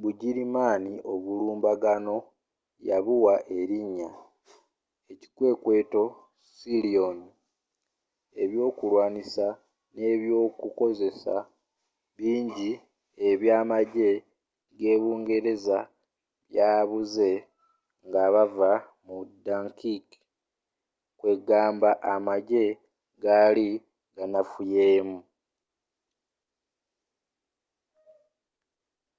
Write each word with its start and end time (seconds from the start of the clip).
bugirimaani 0.00 0.92
obulumbaganno 1.12 2.16
yabuwa 2.88 3.34
erinya 3.58 4.10
ekikwekweto 5.12 6.02
sealion”. 6.54 7.18
ebyokulwanisa 8.42 9.46
ne 9.94 10.02
ebyokukozesa 10.14 11.34
bingi 12.16 12.70
ebya 13.28 13.54
amajje 13.62 14.10
ge’bungereza 14.78 15.78
byabuze 16.48 17.30
nga 18.06 18.22
bavva 18.34 18.72
mu 19.06 19.18
dunkirk 19.44 20.08
kwegamba 21.20 21.90
amajje 22.14 22.64
gali 23.22 23.68
ganafuyemu 24.14 25.18